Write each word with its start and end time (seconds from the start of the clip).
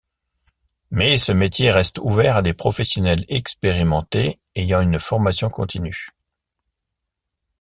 Mais, 0.89 1.19
ce 1.19 1.31
métier 1.31 1.69
reste 1.69 1.99
ouvert 1.99 2.35
à 2.37 2.41
des 2.41 2.55
professionnels 2.55 3.23
expérimentés 3.27 4.39
ayant 4.55 4.81
une 4.81 4.97
formation 4.97 5.47
continue. 5.51 6.07